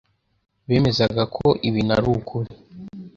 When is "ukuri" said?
2.15-2.49